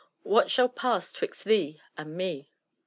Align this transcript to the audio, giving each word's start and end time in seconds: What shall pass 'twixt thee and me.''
What 0.23 0.49
shall 0.49 0.67
pass 0.67 1.13
'twixt 1.13 1.43
thee 1.45 1.79
and 1.95 2.17
me.'' 2.17 2.49